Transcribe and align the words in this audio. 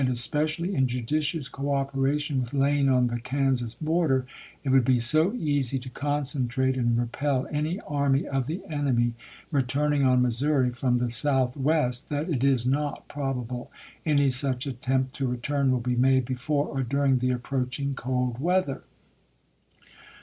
especially 0.09 0.73
in 0.73 0.87
judicious 0.87 1.47
cooperation 1.47 2.39
with 2.39 2.55
Lane 2.55 2.89
on 2.89 3.05
the 3.05 3.19
Kansas 3.19 3.75
border, 3.75 4.25
it 4.63 4.69
would 4.69 4.83
be 4.83 4.97
so 4.99 5.31
easy 5.33 5.77
to 5.77 5.91
concentrate 5.91 6.75
and 6.75 6.97
repel 6.99 7.45
any 7.51 7.79
army 7.81 8.25
of 8.27 8.47
the 8.47 8.63
enemy 8.67 9.13
returning 9.51 10.03
on 10.03 10.23
Missouri 10.23 10.71
from 10.71 10.97
the 10.97 11.11
southwest 11.11 12.09
that 12.09 12.31
it 12.31 12.43
is 12.43 12.65
not 12.65 13.07
probable 13.09 13.69
any 14.03 14.31
such 14.31 14.65
attempt 14.65 15.13
to 15.17 15.27
return 15.27 15.69
will 15.69 15.79
be 15.79 15.95
made 15.95 16.25
before 16.25 16.65
or 16.65 16.81
during 16.81 17.19
the 17.19 17.29
approaching 17.29 17.93
cold 17.93 18.39
weather. 18.41 18.81